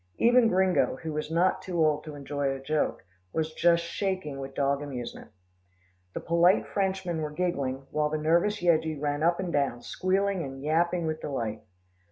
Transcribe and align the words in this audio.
Even 0.17 0.47
Gringo, 0.47 0.95
who 1.03 1.13
was 1.13 1.29
not 1.29 1.61
too 1.61 1.77
old 1.77 2.03
to 2.05 2.15
enjoy 2.15 2.49
a 2.49 2.59
joke, 2.59 3.05
was 3.33 3.53
just 3.53 3.83
shaking 3.83 4.39
with 4.39 4.55
dog 4.55 4.81
amusement. 4.81 5.29
The 6.15 6.19
polite 6.21 6.65
Frenchmen 6.65 7.21
were 7.21 7.29
giggling, 7.29 7.85
while 7.91 8.09
the 8.09 8.17
nervous 8.17 8.63
Yeggie 8.63 8.99
ran 8.99 9.21
up 9.21 9.39
and 9.39 9.53
down, 9.53 9.83
squealing 9.83 10.41
and 10.41 10.63
yapping 10.63 11.05
with 11.05 11.21
delight. 11.21 11.61